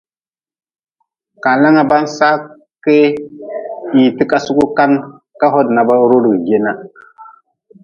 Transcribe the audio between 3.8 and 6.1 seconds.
hii ti ka sugi kan ka hodi na ba